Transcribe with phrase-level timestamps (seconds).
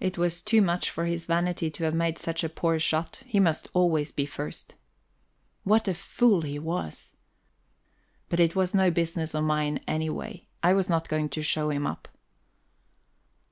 [0.00, 3.38] It was too much for his vanity to have made such a poor shot; he
[3.38, 4.74] must always be first.
[5.62, 7.14] What a fool he was!
[8.28, 10.48] But it was no business of mine, anyway.
[10.64, 12.08] I was not going to show him up.